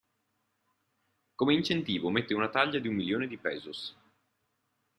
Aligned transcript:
Come 1.35 1.53
incentivo 1.53 2.09
mette 2.09 2.33
una 2.33 2.49
taglia 2.49 2.79
di 2.79 2.87
un 2.87 2.95
milione 2.95 3.27
di 3.27 3.37
pesos. 3.37 3.95